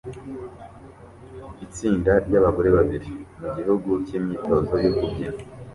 [1.65, 2.97] Itsinda ryabagore bari
[3.41, 5.39] mu gihu cyimyitozo yo kubyina